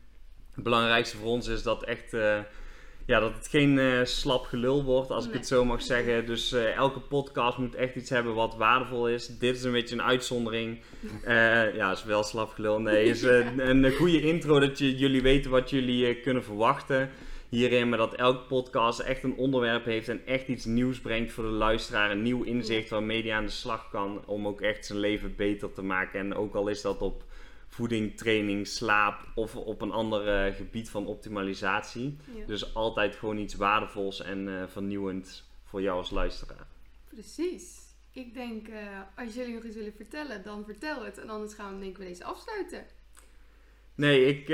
Het 0.53 0.63
belangrijkste 0.63 1.17
voor 1.17 1.27
ons 1.27 1.47
is 1.47 1.63
dat 1.63 1.83
echt 1.83 2.13
ja, 3.05 3.19
dat 3.19 3.33
het 3.33 3.47
geen 3.47 3.79
eh, 3.79 4.03
slap 4.03 4.45
gelul 4.45 4.83
wordt, 4.83 5.11
als 5.11 5.27
ik 5.27 5.33
het 5.33 5.47
zo 5.47 5.65
mag 5.65 5.81
zeggen. 5.81 6.25
Dus 6.25 6.51
eh, 6.51 6.75
elke 6.75 6.99
podcast 6.99 7.57
moet 7.57 7.75
echt 7.75 7.95
iets 7.95 8.09
hebben 8.09 8.33
wat 8.33 8.55
waardevol 8.55 9.09
is. 9.09 9.27
Dit 9.27 9.55
is 9.55 9.63
een 9.63 9.71
beetje 9.71 9.95
een 9.95 10.01
uitzondering. 10.01 10.77
Eh, 11.23 11.75
ja, 11.75 11.91
is 11.91 12.03
wel 12.03 12.23
slap 12.23 12.49
gelul. 12.49 12.79
Nee, 12.79 13.05
is 13.05 13.21
een, 13.61 13.85
een 13.85 13.91
goede 13.91 14.21
intro 14.21 14.59
dat 14.59 14.77
je, 14.77 14.95
jullie 14.95 15.21
weten 15.21 15.51
wat 15.51 15.69
jullie 15.69 16.15
kunnen 16.15 16.43
verwachten 16.43 17.09
hierin. 17.49 17.89
Maar 17.89 17.97
dat 17.97 18.15
elke 18.15 18.45
podcast 18.47 18.99
echt 18.99 19.23
een 19.23 19.35
onderwerp 19.35 19.85
heeft 19.85 20.09
en 20.09 20.25
echt 20.25 20.47
iets 20.47 20.65
nieuws 20.65 20.99
brengt 20.99 21.31
voor 21.31 21.43
de 21.43 21.49
luisteraar. 21.49 22.11
Een 22.11 22.21
nieuw 22.21 22.43
inzicht 22.43 22.89
waarmee 22.89 23.21
die 23.21 23.33
aan 23.33 23.45
de 23.45 23.51
slag 23.51 23.89
kan 23.89 24.23
om 24.25 24.47
ook 24.47 24.61
echt 24.61 24.85
zijn 24.85 24.99
leven 24.99 25.35
beter 25.35 25.73
te 25.73 25.81
maken. 25.81 26.19
En 26.19 26.35
ook 26.35 26.55
al 26.55 26.67
is 26.67 26.81
dat 26.81 27.01
op 27.01 27.23
voeding, 27.73 28.17
training, 28.17 28.67
slaap 28.67 29.27
of 29.35 29.55
op 29.55 29.81
een 29.81 29.91
ander 29.91 30.27
eh, 30.27 30.55
gebied 30.55 30.89
van 30.89 31.05
optimalisatie. 31.05 32.17
Ja. 32.35 32.45
Dus 32.45 32.73
altijd 32.75 33.15
gewoon 33.15 33.37
iets 33.37 33.55
waardevols 33.55 34.21
en 34.21 34.47
eh, 34.47 34.67
vernieuwends 34.67 35.43
voor 35.63 35.81
jou 35.81 35.97
als 35.97 36.09
luisteraar. 36.09 36.67
Precies. 37.09 37.81
Ik 38.11 38.33
denk, 38.33 38.67
eh, 38.67 38.77
als 39.15 39.33
jullie 39.33 39.53
nog 39.53 39.63
iets 39.63 39.75
willen 39.75 39.93
vertellen, 39.95 40.43
dan 40.43 40.65
vertel 40.65 41.05
het. 41.05 41.17
En 41.17 41.29
anders 41.29 41.53
gaan 41.53 41.73
we 41.73 41.79
denk 41.79 41.91
ik 41.91 41.97
bij 41.97 42.07
deze 42.07 42.23
afsluiten. 42.23 42.85
Nee, 43.95 44.25
ik, 44.25 44.47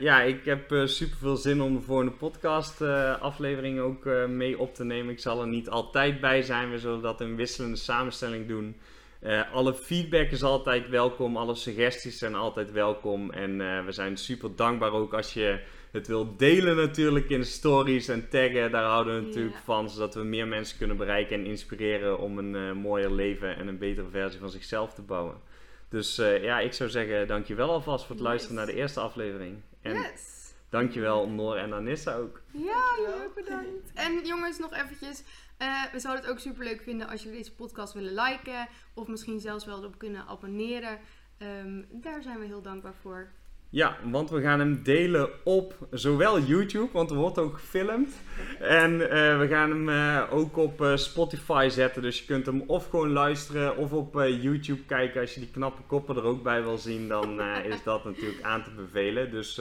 ja, 0.00 0.22
ik 0.22 0.44
heb 0.44 0.70
super 0.84 1.16
veel 1.18 1.36
zin 1.36 1.60
om 1.60 1.74
de 1.74 1.80
volgende 1.80 2.12
podcast 2.12 2.80
aflevering 3.20 3.80
ook 3.80 4.04
mee 4.28 4.58
op 4.58 4.74
te 4.74 4.84
nemen. 4.84 5.12
Ik 5.12 5.20
zal 5.20 5.40
er 5.40 5.46
niet 5.46 5.68
altijd 5.68 6.20
bij 6.20 6.42
zijn. 6.42 6.70
We 6.70 6.78
zullen 6.78 7.02
dat 7.02 7.20
in 7.20 7.36
wisselende 7.36 7.76
samenstelling 7.76 8.48
doen. 8.48 8.76
Eh, 9.26 9.52
alle 9.52 9.74
feedback 9.74 10.30
is 10.30 10.42
altijd 10.42 10.88
welkom. 10.88 11.36
Alle 11.36 11.54
suggesties 11.54 12.18
zijn 12.18 12.34
altijd 12.34 12.72
welkom. 12.72 13.30
En 13.30 13.60
eh, 13.60 13.84
we 13.84 13.92
zijn 13.92 14.16
super 14.16 14.56
dankbaar 14.56 14.92
ook 14.92 15.14
als 15.14 15.32
je 15.32 15.60
het 15.90 16.06
wilt 16.06 16.38
delen 16.38 16.76
natuurlijk 16.76 17.28
in 17.28 17.44
stories 17.44 18.08
en 18.08 18.28
taggen. 18.28 18.70
Daar 18.70 18.84
houden 18.84 19.16
we 19.16 19.26
natuurlijk 19.26 19.56
van. 19.64 19.90
Zodat 19.90 20.14
we 20.14 20.22
meer 20.22 20.48
mensen 20.48 20.78
kunnen 20.78 20.96
bereiken 20.96 21.38
en 21.38 21.46
inspireren 21.46 22.18
om 22.18 22.38
een 22.38 22.54
eh, 22.54 22.72
mooier 22.72 23.12
leven 23.12 23.56
en 23.56 23.68
een 23.68 23.78
betere 23.78 24.08
versie 24.10 24.40
van 24.40 24.50
zichzelf 24.50 24.94
te 24.94 25.02
bouwen. 25.02 25.40
Dus 25.88 26.18
eh, 26.18 26.42
ja, 26.42 26.60
ik 26.60 26.72
zou 26.72 26.90
zeggen 26.90 27.26
dankjewel 27.26 27.70
alvast 27.70 28.06
voor 28.06 28.14
het 28.14 28.24
luisteren 28.24 28.56
naar 28.56 28.66
de 28.66 28.74
eerste 28.74 29.00
aflevering. 29.00 29.62
En 29.80 29.94
yes. 29.94 30.54
dankjewel 30.68 31.28
Noor 31.28 31.56
en 31.56 31.72
Anissa 31.72 32.16
ook. 32.16 32.40
Ja, 32.52 32.82
heel 32.96 33.22
erg 33.22 33.34
bedankt. 33.34 33.92
En 33.94 34.26
jongens, 34.26 34.58
nog 34.58 34.74
eventjes. 34.74 35.22
Eh, 35.56 35.82
we 35.92 35.98
zouden 35.98 36.24
het 36.24 36.32
ook 36.32 36.38
super 36.38 36.64
leuk 36.64 36.82
vinden 36.82 37.08
als 37.08 37.22
jullie 37.22 37.38
deze 37.38 37.54
podcast 37.54 37.92
willen 37.92 38.14
liken. 38.14 38.68
Of 38.94 39.06
misschien 39.06 39.40
zelfs 39.40 39.64
wel 39.64 39.78
erop 39.78 39.98
kunnen 39.98 40.26
abonneren. 40.26 40.98
Ehm, 41.38 41.82
daar 41.90 42.22
zijn 42.22 42.38
we 42.38 42.46
heel 42.46 42.62
dankbaar 42.62 42.94
voor. 43.00 43.28
Ja, 43.70 43.96
want 44.10 44.30
we 44.30 44.40
gaan 44.40 44.58
hem 44.58 44.82
delen 44.82 45.28
op 45.44 45.86
zowel 45.90 46.40
YouTube, 46.40 46.92
want 46.92 47.10
er 47.10 47.16
wordt 47.16 47.38
ook 47.38 47.54
gefilmd. 47.54 48.14
En 48.60 49.10
eh, 49.10 49.38
we 49.38 49.46
gaan 49.48 49.70
hem 49.70 49.88
eh, 49.88 50.32
ook 50.32 50.56
op 50.56 50.92
Spotify 50.94 51.68
zetten. 51.70 52.02
Dus 52.02 52.18
je 52.18 52.24
kunt 52.24 52.46
hem 52.46 52.62
of 52.66 52.88
gewoon 52.88 53.10
luisteren 53.10 53.76
of 53.76 53.92
op 53.92 54.14
YouTube 54.14 54.82
kijken. 54.82 55.20
Als 55.20 55.34
je 55.34 55.40
die 55.40 55.50
knappe 55.50 55.82
koppen 55.82 56.16
er 56.16 56.24
ook 56.24 56.42
bij 56.42 56.62
wil 56.62 56.78
zien, 56.78 57.08
dan 57.08 57.40
is 57.42 57.82
dat 57.82 58.04
natuurlijk 58.04 58.42
aan 58.42 58.64
te 58.64 58.70
bevelen. 58.70 59.30
Dus 59.30 59.60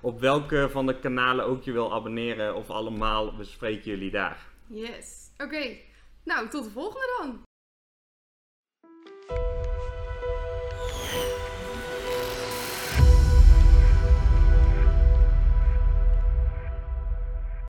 op 0.00 0.20
welke 0.20 0.68
van 0.70 0.86
de 0.86 0.98
kanalen 0.98 1.44
ook 1.44 1.62
je 1.62 1.72
wil 1.72 1.94
abonneren 1.94 2.54
of 2.54 2.70
allemaal, 2.70 3.36
we 3.36 3.44
spreken 3.44 3.90
jullie 3.90 4.10
daar. 4.10 4.46
Yes. 4.66 5.23
Oké. 5.38 5.76
Nou, 6.24 6.48
tot 6.48 6.64
de 6.64 6.70
volgende 6.70 7.16
dan. 7.18 7.42